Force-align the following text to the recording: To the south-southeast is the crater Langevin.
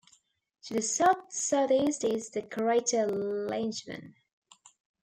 To 0.63 0.73
the 0.73 0.81
south-southeast 0.81 2.03
is 2.05 2.31
the 2.31 2.41
crater 2.41 3.05
Langevin. 3.05 4.15